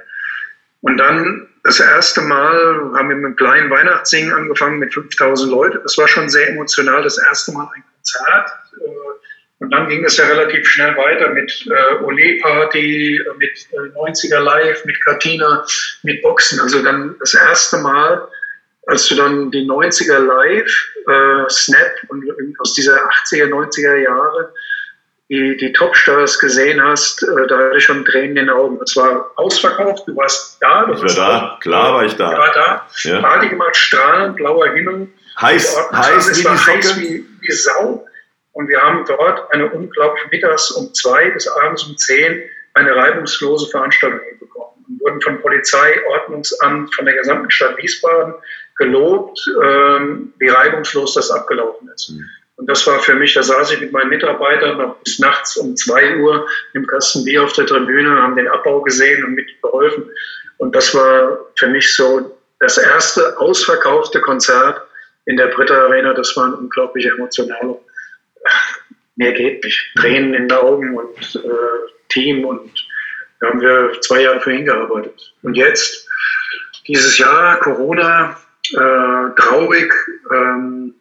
[0.82, 5.78] Und dann das erste Mal haben wir mit einem kleinen Weihnachtssingen angefangen mit 5000 Leuten.
[5.82, 8.50] Das war schon sehr emotional, das erste Mal ein Konzert.
[8.80, 14.38] Äh, und dann ging es ja relativ schnell weiter mit äh, Ole-Party, mit äh, 90er
[14.38, 15.66] Live, mit Katina,
[16.02, 16.60] mit Boxen.
[16.60, 18.28] Also dann das erste Mal,
[18.86, 22.24] als du dann die 90er Live, äh, Snap und
[22.60, 24.52] aus dieser 80er, 90er Jahre
[25.28, 28.78] die, die Topstars gesehen hast, äh, da hatte ich schon Tränen in den Augen.
[28.82, 30.84] Es war ausverkauft, du warst da.
[30.84, 32.32] Du ich war da, klar war ich da.
[32.32, 33.20] Ich war da, ja.
[33.20, 35.08] Party gemacht, strahlend, blauer Himmel.
[35.40, 38.06] Heiß, heiß, es war heiß wie, wie Sau.
[38.52, 42.42] Und wir haben dort eine unglaubliche mittags um zwei bis abends um zehn
[42.74, 48.34] eine reibungslose Veranstaltung hinbekommen und wurden von Polizei, Ordnungsamt, von der gesamten Stadt Wiesbaden
[48.76, 52.10] gelobt, ähm, wie reibungslos das abgelaufen ist.
[52.10, 52.28] Mhm.
[52.56, 55.76] Und das war für mich, da saß ich mit meinen Mitarbeitern noch bis nachts um
[55.76, 60.10] zwei Uhr im Kasten Bier auf der Tribüne, haben den Abbau gesehen und mitgeholfen.
[60.58, 64.80] Und das war für mich so das erste ausverkaufte Konzert
[65.26, 66.14] in der Britta Arena.
[66.14, 67.78] Das war ein unglaublich emotionaler.
[69.16, 69.92] Mehr geht nicht.
[69.96, 71.48] Tränen in den Augen und äh,
[72.08, 72.70] Team und
[73.40, 75.34] da haben wir zwei Jahre für hingearbeitet.
[75.42, 76.08] Und jetzt,
[76.86, 78.36] dieses Jahr, Corona,
[78.72, 79.92] äh, traurig,
[80.32, 80.94] ähm,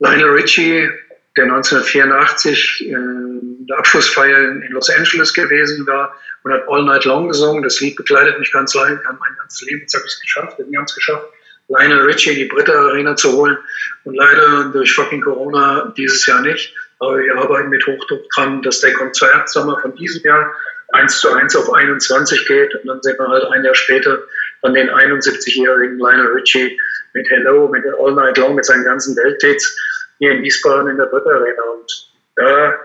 [0.00, 0.88] Lionel Richie,
[1.36, 7.28] der 1984 in der Abschlussfeier in Los Angeles gewesen war und hat All Night Long
[7.28, 7.62] gesungen.
[7.62, 9.82] Das Lied begleitet mich ganz lange, mein ganzes Leben.
[9.82, 11.26] Jetzt habe ich es geschafft, wir haben es geschafft,
[11.68, 13.58] Lionel Richie in die Britta Arena zu holen.
[14.04, 16.74] Und leider durch fucking Corona dieses Jahr nicht.
[16.98, 20.50] Aber wir arbeiten mit Hochdruck dran, dass der Konzertsommer von diesem Jahr
[20.92, 22.74] 1 zu 1 auf 21 geht.
[22.74, 24.18] Und dann sehen wir halt ein Jahr später
[24.62, 26.78] dann den 71-jährigen Lionel Richie
[27.14, 29.76] mit Hello, mit All Night Long, mit seinen ganzen Welthits
[30.20, 31.62] hier in Wiesbaden in der Britta Arena.
[31.62, 32.78] Und da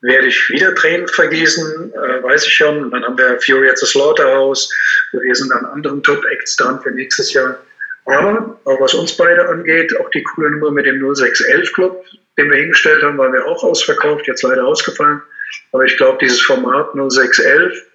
[0.00, 2.82] werde ich wieder Tränen vergießen, äh, weiß ich schon.
[2.84, 4.68] Und dann haben wir Fury at the Slaughterhouse.
[5.12, 7.58] Wir sind an anderen Top-Acts dran für nächstes Jahr.
[8.06, 12.04] Aber auch was uns beide angeht, auch die coole Nummer mit dem 0611 Club,
[12.36, 15.22] den wir hingestellt haben, waren wir auch ausverkauft, jetzt leider ausgefallen.
[15.70, 17.86] Aber ich glaube, dieses Format 0611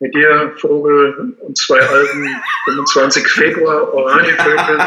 [0.00, 2.36] mit dir, Vogel, und zwei Alben,
[2.66, 4.78] 25 Februar, Oranienvögel.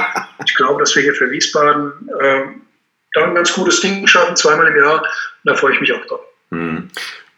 [0.46, 2.42] Ich glaube, dass wir hier für Wiesbaden äh,
[3.14, 5.02] da ein ganz gutes Ding schaffen, zweimal im Jahr.
[5.02, 5.08] Und
[5.44, 6.22] da freue ich mich auch drauf.
[6.52, 6.90] Hm.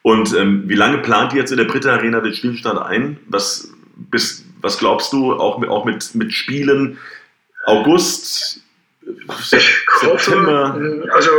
[0.04, 3.20] Und ähm, wie lange plant ihr jetzt in der Britta Arena den Spielstand ein?
[3.28, 6.98] Was, bis, was glaubst du, auch mit, auch mit, mit Spielen?
[7.66, 8.62] August,
[9.02, 10.74] ich September?
[10.74, 11.32] Hoffe, also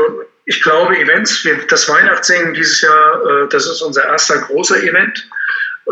[0.44, 5.28] ich glaube, Events, das Weihnachtssingen dieses Jahr, äh, das ist unser erster großer Event.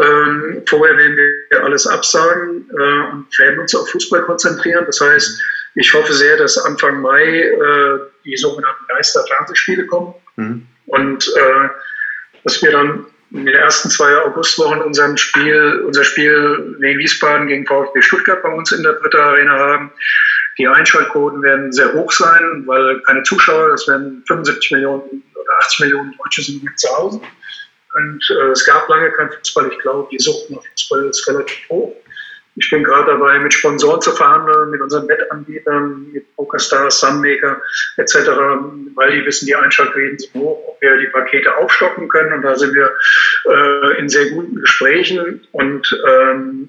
[0.01, 4.85] Ähm, vorher werden wir alles absagen äh, und werden uns auf Fußball konzentrieren.
[4.87, 5.41] Das heißt,
[5.75, 10.67] ich hoffe sehr, dass Anfang Mai äh, die sogenannten Geister-Fernsehspiele kommen mhm.
[10.87, 11.69] und äh,
[12.45, 17.65] dass wir dann in den ersten zwei Augustwochen unser Spiel, unser Spiel in Wiesbaden gegen
[17.67, 19.93] VfB Stuttgart bei uns in der Dritte Arena haben.
[20.59, 25.81] Die Einschaltquoten werden sehr hoch sein, weil keine Zuschauer, das werden 75 Millionen oder 80
[25.81, 27.21] Millionen Deutsche sind mit zu Hause.
[27.95, 29.71] Und äh, es gab lange kein Fußball.
[29.73, 31.95] Ich glaube, die Sucht nach Fußball ist relativ hoch.
[32.57, 37.61] Ich bin gerade dabei, mit Sponsoren zu verhandeln, mit unseren Wettanbietern, mit PokerStars, Sunmaker
[37.97, 38.15] etc.,
[38.95, 42.33] weil die wissen, die Einschaltquoten sind hoch, ob wir die Pakete aufstocken können.
[42.33, 42.91] Und da sind wir
[43.49, 45.47] äh, in sehr guten Gesprächen.
[45.53, 46.69] Und ähm,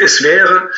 [0.00, 0.70] es wäre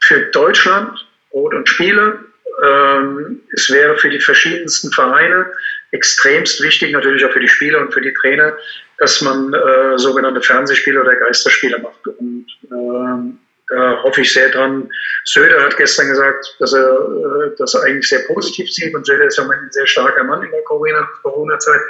[0.00, 2.18] für Deutschland Brot und Spiele,
[2.62, 5.46] ähm, es wäre für die verschiedensten Vereine
[5.92, 8.56] extremst wichtig, natürlich auch für die Spieler und für die Trainer,
[8.98, 12.06] dass man äh, sogenannte Fernsehspiele oder Geisterspiele macht.
[12.06, 13.32] Und äh,
[13.68, 14.90] da hoffe ich sehr dran.
[15.24, 18.94] Söder hat gestern gesagt, dass er äh, das eigentlich sehr positiv sieht.
[18.94, 21.80] Und Söder ist ja ein sehr starker Mann in der Corona-Zeit.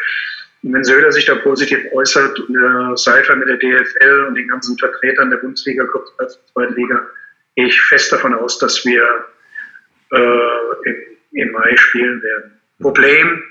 [0.62, 4.48] Und wenn Söder sich da positiv äußert und der Seifer mit der DFL und den
[4.48, 5.84] ganzen Vertretern der Bundesliga,
[6.18, 7.06] der zweiten Liga,
[7.56, 9.02] gehe ich fest davon aus, dass wir
[10.12, 10.96] äh, im,
[11.32, 12.60] im Mai spielen werden.
[12.80, 13.42] Problem,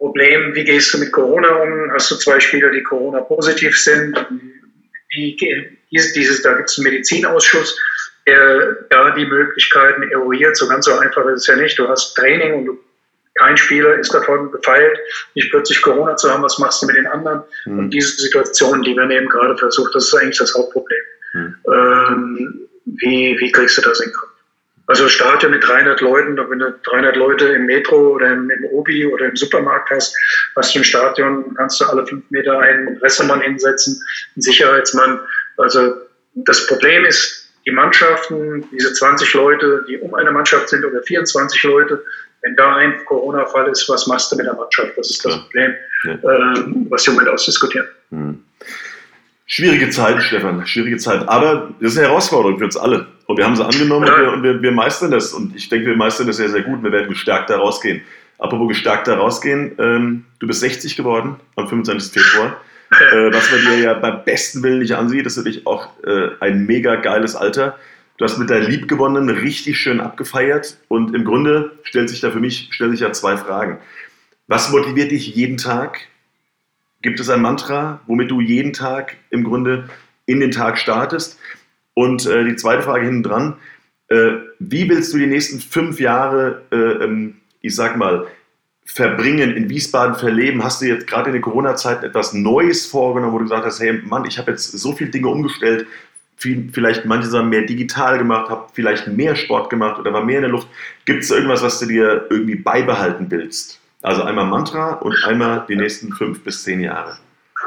[0.00, 1.92] Problem, wie gehst du mit Corona um?
[1.92, 4.16] Hast du zwei Spieler, die Corona-positiv sind?
[5.10, 5.36] Wie,
[5.90, 7.78] dieses, da gibt es einen Medizinausschuss,
[8.26, 10.56] der da die Möglichkeiten eruiert.
[10.56, 11.78] So ganz so einfach ist es ja nicht.
[11.78, 12.78] Du hast Training und du,
[13.34, 14.98] kein Spieler ist davon befeit,
[15.34, 16.42] nicht plötzlich Corona zu haben.
[16.42, 17.42] Was machst du mit den anderen?
[17.66, 17.78] Mhm.
[17.80, 20.98] Und diese Situation, die werden eben gerade versucht, das ist eigentlich das Hauptproblem.
[21.34, 21.56] Mhm.
[21.70, 24.29] Ähm, wie, wie kriegst du das in den Kopf?
[24.90, 29.06] Also Stadion mit 300 Leuten, wenn du 300 Leute im Metro oder im, im Obi
[29.06, 30.16] oder im Supermarkt hast,
[30.56, 34.02] hast du im Stadion, kannst du alle fünf Meter einen Pressemann hinsetzen,
[34.34, 35.20] einen Sicherheitsmann.
[35.58, 35.94] Also
[36.34, 41.62] das Problem ist, die Mannschaften, diese 20 Leute, die um eine Mannschaft sind oder 24
[41.62, 42.04] Leute,
[42.42, 44.90] wenn da ein Corona-Fall ist, was machst du mit der Mannschaft?
[44.96, 45.72] Das ist das Problem,
[46.02, 46.14] ja.
[46.14, 47.86] äh, was wir im Moment ausdiskutieren.
[48.10, 48.44] Hm.
[49.46, 51.28] Schwierige Zeit, Stefan, schwierige Zeit.
[51.28, 53.06] Aber das ist eine Herausforderung für uns alle.
[53.30, 55.32] Und wir haben sie angenommen und, wir, und wir, wir, meistern das.
[55.32, 56.82] Und ich denke, wir meistern das sehr, sehr gut.
[56.82, 58.00] Wir werden gestärkt da rausgehen.
[58.38, 62.20] Apropos gestärkt da rausgehen, ähm, du bist 60 geworden am 25.
[62.20, 62.56] Februar.
[62.90, 66.30] Äh, was man dir ja beim besten Willen nicht ansieht, das ist natürlich auch äh,
[66.40, 67.78] ein mega geiles Alter.
[68.16, 72.40] Du hast mit deinen Liebgewonnenen richtig schön abgefeiert und im Grunde stellt sich da für
[72.40, 73.78] mich stellt sich ja zwei Fragen.
[74.48, 76.00] Was motiviert dich jeden Tag?
[77.00, 79.88] Gibt es ein Mantra, womit du jeden Tag im Grunde
[80.26, 81.38] in den Tag startest?
[81.94, 83.56] Und äh, die zweite Frage hinten dran,
[84.08, 88.26] äh, wie willst du die nächsten fünf Jahre, äh, ähm, ich sag mal,
[88.84, 90.64] verbringen, in Wiesbaden verleben?
[90.64, 94.00] Hast du jetzt gerade in der Corona-Zeit etwas Neues vorgenommen, wo du gesagt hast, hey
[94.04, 95.86] Mann, ich habe jetzt so viele Dinge umgestellt,
[96.36, 100.36] viel, vielleicht manche Sachen mehr digital gemacht, habe vielleicht mehr Sport gemacht oder war mehr
[100.36, 100.68] in der Luft.
[101.04, 103.78] Gibt es irgendwas, was du dir irgendwie beibehalten willst?
[104.02, 107.18] Also einmal Mantra und einmal die nächsten fünf bis zehn Jahre.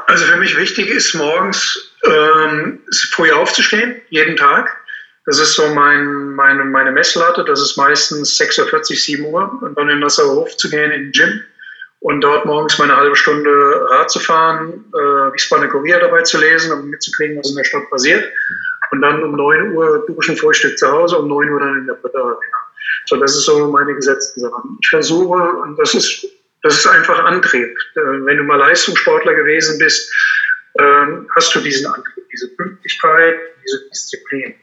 [0.06, 2.80] Also für mich wichtig ist morgens ähm,
[3.10, 4.76] früh aufzustehen, jeden Tag.
[5.26, 7.44] Das ist so mein, meine, meine Messlatte.
[7.44, 9.62] Das ist meistens 6.40 Uhr, 7 Uhr.
[9.62, 11.40] Und dann in Nassau Hof zu gehen, in den Gym.
[12.00, 13.50] Und dort morgens mal eine halbe Stunde
[13.88, 17.88] Rad zu fahren, äh, Wiesbadener Kurier dabei zu lesen, um mitzukriegen, was in der Stadt
[17.88, 18.30] passiert.
[18.90, 21.94] Und dann um 9 Uhr duschen, Frühstück zu Hause, um 9 Uhr dann in der
[21.94, 22.58] Britta Arena.
[23.06, 24.78] So, das ist so meine gesetzten Sachen.
[24.82, 26.26] Ich versuche, und das ist,
[26.64, 27.76] das ist einfach Antrieb.
[27.94, 30.12] Äh, wenn du mal Leistungssportler gewesen bist,
[30.80, 34.54] ähm, hast du diesen Antrieb, diese Pünktlichkeit, diese Disziplin.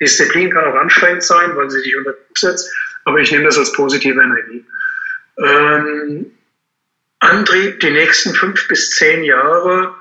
[0.00, 2.70] Disziplin kann auch anstrengend sein, weil sie dich unter Druck setzt,
[3.04, 4.66] aber ich nehme das als positive Energie.
[5.38, 6.32] Ähm,
[7.20, 9.94] Antrieb, die nächsten fünf bis zehn Jahre,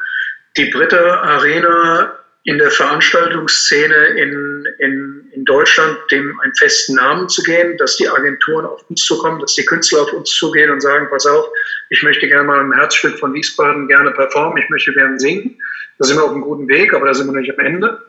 [0.58, 7.44] die Britta Arena in der Veranstaltungsszene in, in, in Deutschland dem einen festen Namen zu
[7.44, 11.08] geben, dass die Agenturen auf uns zukommen, dass die Künstler auf uns zugehen und sagen,
[11.10, 11.46] pass auf,
[11.90, 15.56] ich möchte gerne mal ein Herzstück von Wiesbaden gerne performen, ich möchte gerne singen.
[16.00, 18.02] Da sind wir auf einem guten Weg, aber da sind wir noch nicht am Ende.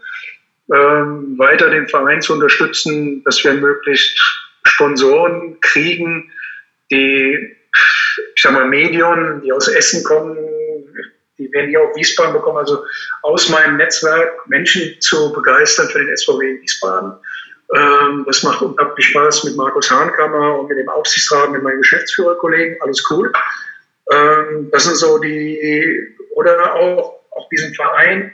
[0.72, 4.18] Ähm, weiter den Verein zu unterstützen, dass wir möglichst
[4.64, 6.32] Sponsoren kriegen,
[6.90, 7.54] die,
[8.34, 10.38] ich sag mal, Medien, die aus Essen kommen,
[11.42, 12.84] die werden hier auf Wiesbaden bekommen, also
[13.22, 17.12] aus meinem Netzwerk Menschen zu begeistern für den SVW in Wiesbaden.
[17.74, 22.76] Ähm, das macht unglaublich Spaß mit Markus Hahnkammer und mit dem Aufsichtsrat, mit meinen Geschäftsführerkollegen,
[22.80, 23.32] alles cool.
[24.12, 28.32] Ähm, das sind so die, oder auch, auch diesen Verein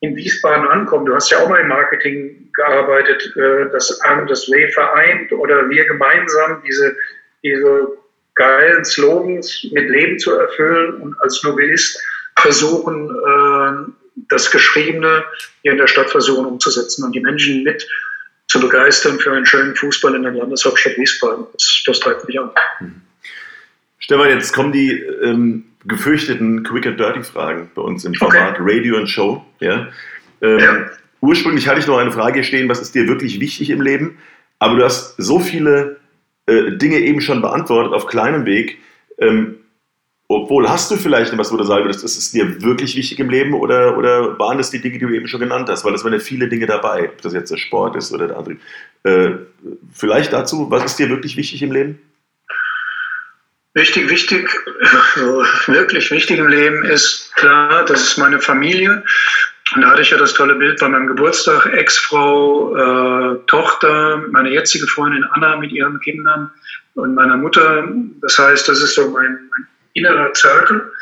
[0.00, 1.06] in Wiesbaden ankommen.
[1.06, 5.84] Du hast ja auch mal im Marketing gearbeitet, äh, das das W vereint oder wir
[5.86, 6.94] gemeinsam diese,
[7.42, 7.88] diese
[8.34, 12.00] geilen Slogans mit Leben zu erfüllen und als Lobbyist
[12.36, 13.92] versuchen, äh,
[14.28, 15.24] das Geschriebene
[15.62, 17.86] hier in der Stadt versuchen umzusetzen und die Menschen mit
[18.48, 21.46] zu begeistern für einen schönen Fußball in der Landeshauptstadt Wiesbaden.
[21.52, 22.50] Das, das treibt mich an.
[23.98, 28.62] Stefan, jetzt kommen die ähm, gefürchteten Quick and Dirty Fragen bei uns im Format okay.
[28.62, 29.44] Radio and Show.
[29.60, 29.88] Ja?
[30.40, 30.90] Ähm, ja.
[31.20, 34.18] Ursprünglich hatte ich noch eine Frage stehen, was ist dir wirklich wichtig im Leben?
[34.58, 35.98] Aber du hast so viele
[36.46, 38.78] äh, Dinge eben schon beantwortet auf kleinem Weg.
[39.18, 39.56] Ähm,
[40.28, 43.54] obwohl, hast du vielleicht etwas, wo du sagen würdest, ist dir wirklich wichtig im Leben
[43.54, 45.84] oder, oder waren das die Dinge, die du eben schon genannt hast?
[45.84, 48.36] Weil es waren ja viele Dinge dabei, ob das jetzt der Sport ist oder der
[48.36, 48.60] Antrieb.
[49.04, 49.30] Äh,
[49.92, 52.00] vielleicht dazu, was ist dir wirklich wichtig im Leben?
[53.74, 54.48] Wichtig, wichtig,
[55.66, 59.04] wirklich wichtig im Leben ist klar, das ist meine Familie.
[59.74, 64.50] Und da hatte ich ja das tolle Bild bei meinem Geburtstag, Ex-Frau, äh, Tochter, meine
[64.50, 66.50] jetzige Freundin Anna mit ihren Kindern
[66.94, 67.86] und meiner Mutter.
[68.22, 70.92] Das heißt, das ist so mein, mein innerer Circle.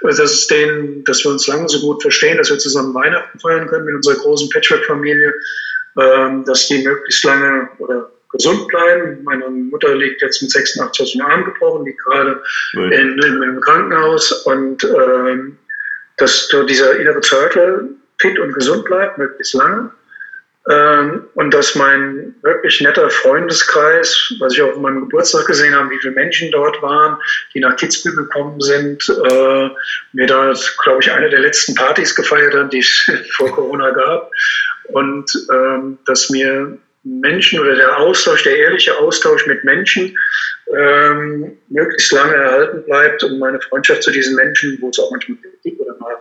[0.00, 3.38] Und das ist den, dass wir uns lange so gut verstehen, dass wir zusammen Weihnachten
[3.38, 5.32] feiern können mit unserer großen Patchwork-Familie,
[6.00, 9.22] ähm, dass die möglichst lange oder gesund bleiben.
[9.24, 12.42] Meine Mutter liegt jetzt mit 86 aus dem Arm gebrochen, liegt gerade
[12.74, 15.58] in, in, im Krankenhaus und ähm,
[16.16, 19.90] dass dieser innere Circle fit und gesund bleibt, möglichst lange.
[20.70, 25.90] Ähm, und dass mein wirklich netter Freundeskreis, was ich auch an meinem Geburtstag gesehen habe,
[25.90, 27.18] wie viele Menschen dort waren,
[27.52, 29.68] die nach Kitzbühel gekommen sind, äh,
[30.12, 30.52] mir da,
[30.84, 34.30] glaube ich, eine der letzten Partys gefeiert haben, die es vor Corona gab.
[34.84, 40.16] Und ähm, dass mir Menschen oder der Austausch, der ehrliche Austausch mit Menschen
[40.76, 45.38] ähm, möglichst lange erhalten bleibt und meine Freundschaft zu diesen Menschen, wo es auch manchmal
[45.38, 46.14] Kritik oder mal,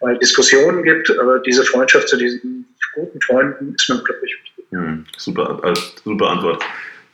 [0.00, 2.66] mal Diskussionen gibt, aber diese Freundschaft zu diesen
[2.98, 4.64] guten Freunden ist unglaublich wichtig.
[4.70, 6.62] Hm, super, also, super Antwort.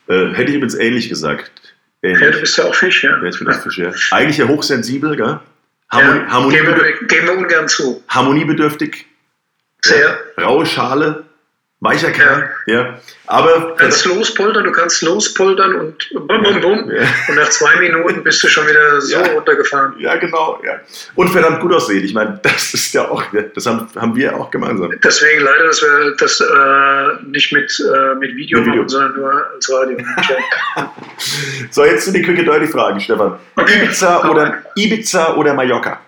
[0.09, 1.51] Äh, hätte ich übrigens ähnlich gesagt.
[2.03, 2.21] Ähnlich.
[2.21, 3.17] Ja, du bist ja auch Fisch, ja.
[3.17, 3.93] ja ich bin auch Fisch, ja.
[4.11, 5.41] Eigentlich ja hochsensibel, gell?
[5.91, 8.03] Harmon ja, Harmonie geben, wir, geben wir ungern zu.
[8.09, 9.07] Harmoniebedürftig.
[9.83, 10.19] Sehr.
[10.41, 11.24] Raue Schale.
[11.85, 12.75] Weicher Kerl, ja.
[12.75, 12.99] ja.
[13.27, 13.59] Aber.
[13.59, 16.91] Du kannst lospoltern, du kannst lospoltern und bum, bum, bum.
[16.91, 17.03] Ja.
[17.29, 19.27] Und nach zwei Minuten bist du schon wieder so ja.
[19.27, 19.95] runtergefahren.
[19.99, 20.81] Ja, genau, ja.
[21.15, 22.03] Und verdammt gut aussehen.
[22.03, 23.23] Ich meine, das ist ja auch,
[23.55, 24.93] das haben, haben wir auch gemeinsam.
[25.05, 28.89] Deswegen leider, dass wir das äh, nicht mit, äh, mit Video mit machen, Video.
[28.89, 29.99] sondern nur als Radio.
[31.71, 33.39] so, jetzt sind die Quick Dirty Fragen, Stefan.
[33.57, 33.85] Okay.
[33.85, 36.01] Ibiza, oder, Ibiza oder Mallorca?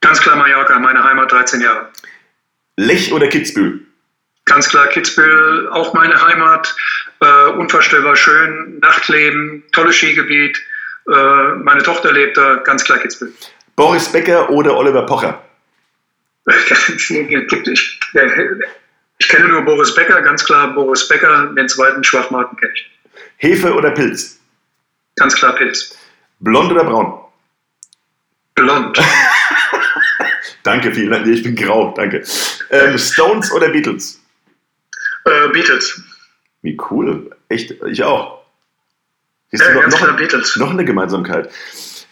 [0.00, 1.88] Ganz klar Mallorca, meine Heimat, 13 Jahre.
[2.76, 3.91] Lech oder Kitzbühel?
[4.44, 6.74] Ganz klar, Kitzbühel, auch meine Heimat,
[7.20, 10.58] äh, unvorstellbar schön, Nachtleben, tolles Skigebiet,
[11.08, 13.32] Äh, meine Tochter lebt da ganz klar Kitzbühel.
[13.74, 15.42] Boris Becker oder Oliver Pocher?
[16.46, 17.10] ich,
[19.18, 22.88] ich kenne nur Boris Becker, ganz klar Boris Becker, den zweiten Schwachmaten kenne ich.
[23.38, 24.38] Hefe oder Pilz?
[25.16, 25.98] Ganz klar Pilz.
[26.38, 27.18] Blond oder braun?
[28.54, 28.96] Blond.
[30.62, 31.26] danke, vielen Dank.
[31.26, 32.22] Ich bin grau, danke.
[32.70, 34.21] Ähm, Stones oder Beatles?
[35.24, 36.02] Äh, Beatles.
[36.62, 37.34] Wie cool.
[37.48, 38.42] Echt, ich auch.
[39.50, 40.56] Siehst ja, noch, ganz noch, klar Beatles.
[40.56, 41.50] noch eine Gemeinsamkeit.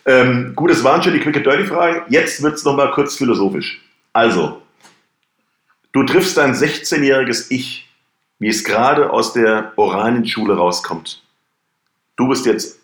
[0.05, 2.03] Ähm, gut, es waren schon die Quick Dirty Fragen.
[2.09, 3.81] Jetzt wird es nochmal kurz philosophisch.
[4.13, 4.63] Also,
[5.93, 7.89] du triffst dein 16-jähriges Ich,
[8.39, 11.23] wie es gerade aus der Oranienschule rauskommt.
[12.17, 12.79] Du bist jetzt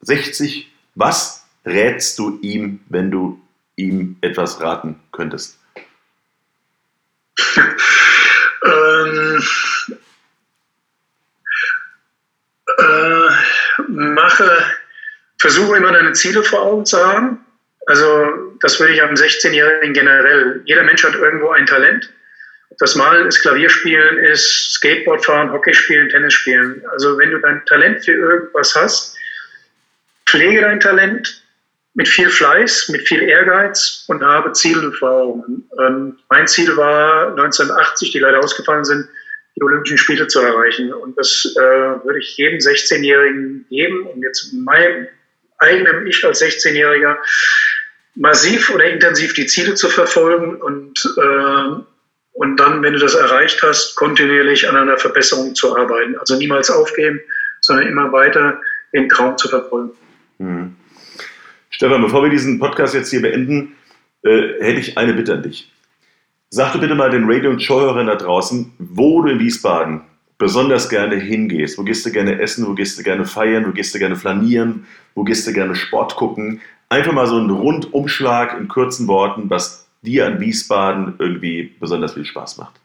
[0.00, 0.70] 60.
[0.94, 3.40] Was rätst du ihm, wenn du
[3.76, 5.58] ihm etwas raten könntest?
[9.06, 9.98] Ähm,
[12.78, 14.58] äh, mache,
[15.38, 17.44] versuche immer deine Ziele vor Augen zu haben.
[17.86, 20.60] Also das würde ich am 16-Jährigen generell.
[20.64, 22.12] Jeder Mensch hat irgendwo ein Talent.
[22.78, 26.82] Das Malen ist, Klavierspielen ist, Skateboard fahren, Hockey spielen, Tennis spielen.
[26.90, 29.16] Also wenn du dein Talent für irgendwas hast,
[30.28, 31.42] pflege dein Talent
[31.96, 35.68] mit viel Fleiß, mit viel Ehrgeiz und habe Ziele vor Augen.
[35.80, 39.08] Ähm, mein Ziel war 1980, die leider ausgefallen sind,
[39.56, 40.92] die Olympischen Spiele zu erreichen.
[40.92, 44.06] Und das äh, würde ich jedem 16-Jährigen geben.
[44.08, 45.08] Und jetzt meinem
[45.56, 47.16] eigenen Ich als 16-Jähriger
[48.14, 51.80] massiv oder intensiv die Ziele zu verfolgen und, äh,
[52.34, 56.18] und dann, wenn du das erreicht hast, kontinuierlich an einer Verbesserung zu arbeiten.
[56.18, 57.22] Also niemals aufgeben,
[57.62, 58.60] sondern immer weiter
[58.92, 59.92] den Traum zu verfolgen.
[60.38, 60.76] Hm.
[61.76, 63.76] Stefan, bevor wir diesen Podcast jetzt hier beenden,
[64.22, 65.70] äh, hätte ich eine Bitte an dich.
[66.48, 70.00] Sag du bitte mal den Radio- und Showhörern da draußen, wo du in Wiesbaden
[70.38, 71.76] besonders gerne hingehst.
[71.76, 74.86] Wo gehst du gerne essen, wo gehst du gerne feiern, wo gehst du gerne flanieren,
[75.14, 76.62] wo gehst du gerne Sport gucken.
[76.88, 82.24] Einfach mal so einen Rundumschlag in kurzen Worten, was dir an Wiesbaden irgendwie besonders viel
[82.24, 82.80] Spaß macht.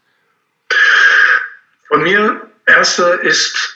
[1.88, 3.71] Von mir, erster ist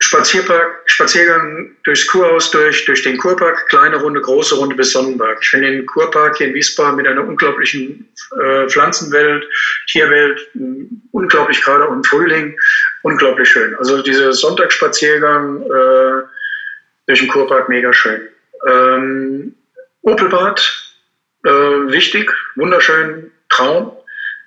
[0.00, 5.38] Spazierpark, Spaziergang durchs Kurhaus durch, durch den Kurpark, kleine Runde, große Runde bis Sonnenberg.
[5.42, 8.08] Ich finde den Kurpark hier in Wiesbaden mit einer unglaublichen
[8.40, 9.44] äh, Pflanzenwelt,
[9.88, 10.40] Tierwelt,
[11.10, 12.56] unglaublich gerade im Frühling,
[13.02, 13.74] unglaublich schön.
[13.76, 16.22] Also dieser Sonntagsspaziergang äh,
[17.08, 18.20] durch den Kurpark, mega schön.
[18.68, 19.54] Ähm,
[20.02, 20.60] Opelbad,
[21.44, 23.92] äh, wichtig, wunderschön, Traum.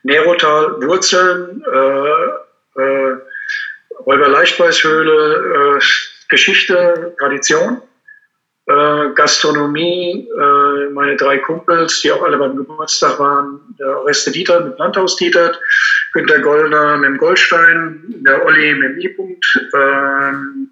[0.03, 3.17] Nerotal, Wurzeln, äh, äh,
[4.05, 5.85] Räuber Leichtbeißhöhle, äh,
[6.29, 7.81] Geschichte, Tradition,
[8.67, 14.61] äh, Gastronomie, äh, meine drei Kumpels, die auch alle beim Geburtstag waren, der Oreste Dieter
[14.61, 15.53] mit Landhaus Dieter,
[16.13, 20.69] Günter Goldner mit dem Goldstein, der Olli mit dem I-Punkt ähm,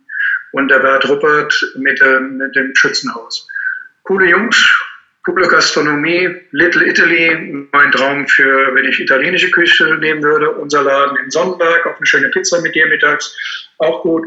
[0.51, 3.47] und der Bert Ruppert mit, mit dem Schützenhaus.
[4.03, 4.57] Coole Jungs,
[5.29, 11.17] coole Gastronomie, Little Italy, mein Traum für, wenn ich italienische Küche nehmen würde, unser Laden
[11.17, 13.35] in Sonnenberg, auch eine schöne Pizza mit dir mittags,
[13.77, 14.25] auch gut.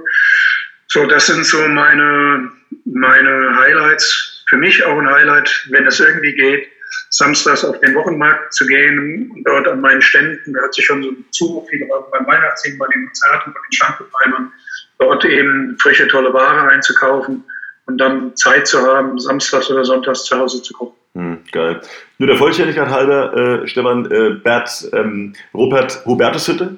[0.89, 2.51] So, das sind so meine,
[2.85, 4.45] meine Highlights.
[4.49, 6.69] Für mich auch ein Highlight, wenn es irgendwie geht,
[7.11, 11.03] samstags auf den Wochenmarkt zu gehen und dort an meinen Ständen, da hat sich schon
[11.03, 14.53] so zu viel beim Weihnachtsding, bei den Konzerten, bei den Schankenbreimern,
[14.99, 17.43] dort eben frische, tolle Ware einzukaufen
[17.87, 20.97] und dann Zeit zu haben, samstags oder sonntags zu Hause zu gucken.
[21.15, 21.81] Hm, geil.
[22.19, 26.77] Nur der Vollständigkeit halber, äh, Stefan, äh, Bert, ähm, Robert Hubertushütte,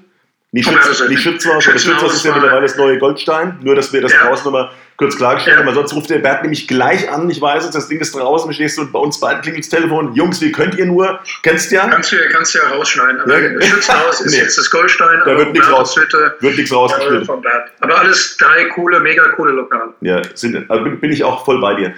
[0.55, 4.01] nicht, Schütz, nicht Schützhaus, das Schützhaus ist ja mittlerweile das neue Goldstein, nur dass wir
[4.01, 4.25] das ja.
[4.25, 5.75] draußen nochmal kurz klargestellt haben, ja.
[5.75, 8.79] sonst ruft der Bert nämlich gleich an, ich weiß es, das Ding ist draußen, stehst
[8.79, 11.89] du bei uns beiden klingelt das Telefon, Jungs, wie könnt ihr nur, kennst du ja?
[11.89, 13.49] Kannst du ja, kannst ja rausschneiden, aber ja.
[13.49, 14.39] das Schützenhaus ist nee.
[14.43, 17.29] jetzt das Goldstein, da wird nichts raus, wird nichts rausgeschnitten.
[17.81, 19.95] Aber alles drei coole, mega coole Lokale.
[20.03, 21.95] Ja, sind, also bin ich auch voll bei dir.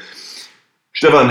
[0.95, 1.31] Stefan,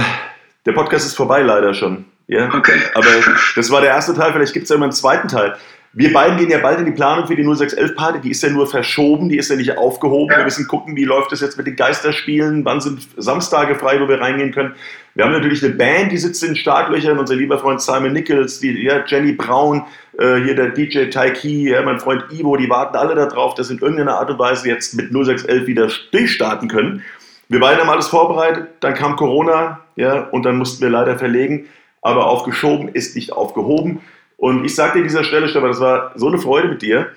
[0.67, 2.05] der Podcast ist vorbei leider schon.
[2.27, 2.53] Ja?
[2.53, 2.79] Okay.
[2.93, 3.07] Aber
[3.55, 5.55] das war der erste Teil, vielleicht gibt es ja immer einen zweiten Teil.
[5.97, 8.19] Wir beiden gehen ja bald in die Planung für die 0611-Party.
[8.19, 10.29] Die ist ja nur verschoben, die ist ja nicht aufgehoben.
[10.29, 10.39] Ja.
[10.39, 14.09] Wir müssen gucken, wie läuft das jetzt mit den Geisterspielen, wann sind Samstage frei, wo
[14.09, 14.75] wir reingehen können.
[15.13, 18.83] Wir haben natürlich eine Band, die sitzt in Startlöchern, unser lieber Freund Simon Nichols, die,
[18.83, 19.83] ja, Jenny Brown,
[20.19, 23.75] äh, hier der DJ Taiki, ja, mein Freund Ivo, die warten alle darauf, dass sie
[23.75, 27.03] in irgendeiner Art und Weise jetzt mit 0611 wieder durchstarten können.
[27.47, 31.67] Wir beide haben alles vorbereitet, dann kam Corona, ja, und dann mussten wir leider verlegen.
[32.01, 34.01] Aber aufgeschoben ist nicht aufgehoben.
[34.45, 37.07] Und ich sage dir an dieser Stelle, Stefan, das war so eine Freude mit dir.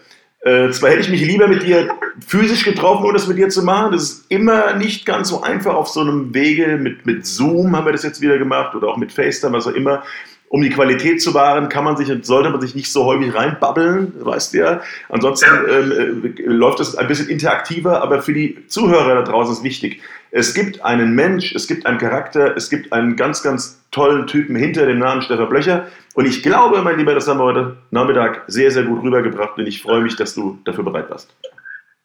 [0.41, 1.91] Äh, zwar hätte ich mich lieber mit dir
[2.27, 3.93] physisch getroffen, um das mit dir zu machen.
[3.93, 6.79] Das ist immer nicht ganz so einfach auf so einem Wege.
[6.79, 9.75] Mit, mit Zoom haben wir das jetzt wieder gemacht oder auch mit FaceTime, was auch
[9.75, 10.05] immer.
[10.49, 13.35] Um die Qualität zu wahren, kann man sich und sollte man sich nicht so häufig
[13.35, 14.81] reinbabbeln, weißt du ja.
[15.11, 19.65] Ansonsten ähm, äh, läuft das ein bisschen interaktiver, aber für die Zuhörer da draußen ist
[19.65, 20.01] wichtig.
[20.31, 24.57] Es gibt einen Mensch, es gibt einen Charakter, es gibt einen ganz, ganz tollen Typen
[24.57, 25.89] hinter dem Namen Stefan Blöcher.
[26.15, 29.57] Und ich glaube, mein Lieber, das haben wir heute Nachmittag sehr, sehr gut rübergebracht.
[29.57, 31.35] Und ich freue mich, dass du dafür bereit warst.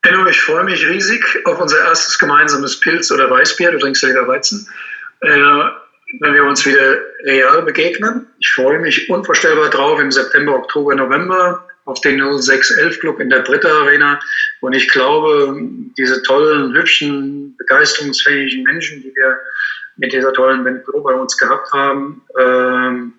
[0.03, 3.71] Enno, ich freue mich riesig auf unser erstes gemeinsames Pilz oder Weißbier.
[3.71, 4.67] Du trinkst ja wieder Weizen.
[5.21, 5.29] Äh,
[6.19, 8.27] wenn wir uns wieder real begegnen.
[8.39, 13.39] Ich freue mich unvorstellbar drauf im September, Oktober, November auf den 0611 Club in der
[13.39, 14.19] Britta Arena.
[14.61, 15.57] Und ich glaube,
[15.97, 19.37] diese tollen, hübschen, begeisterungsfähigen Menschen, die wir
[19.97, 23.11] mit dieser tollen Band Pro bei uns gehabt haben, äh,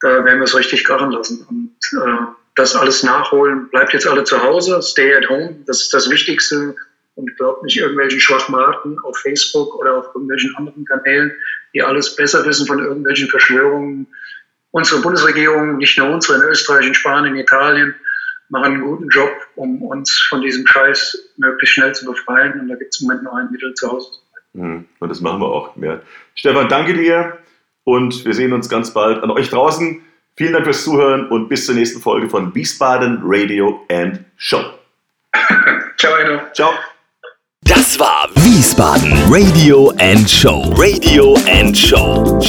[0.00, 1.46] da werden wir es richtig krachen lassen.
[1.48, 2.26] Und äh,
[2.56, 3.68] das alles nachholen.
[3.70, 6.74] Bleibt jetzt alle zu Hause, stay at home, das ist das Wichtigste.
[7.16, 11.32] Und glaubt nicht irgendwelchen Schwachmaten auf Facebook oder auf irgendwelchen anderen Kanälen,
[11.72, 14.08] die alles besser wissen von irgendwelchen Verschwörungen
[14.74, 17.94] unsere Bundesregierung, nicht nur unsere in Österreich, in Spanien, in Italien,
[18.48, 22.60] machen einen guten Job, um uns von diesem Scheiß möglichst schnell zu befreien.
[22.60, 24.08] Und da gibt es im Moment nur ein Mittel zu Hause.
[24.52, 24.84] Mhm.
[24.98, 25.76] Und das machen wir auch.
[25.76, 26.00] Ja.
[26.34, 27.38] Stefan, danke dir
[27.84, 30.02] und wir sehen uns ganz bald an euch draußen.
[30.36, 34.60] Vielen Dank fürs Zuhören und bis zur nächsten Folge von Wiesbaden Radio and Show.
[35.96, 36.40] Ciao, Enno.
[36.52, 36.72] Ciao.
[37.62, 40.74] Das war Wiesbaden Radio and Show.
[40.76, 42.40] Radio and Show.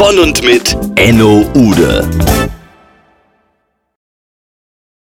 [0.00, 2.49] Von und mit Enno Ude.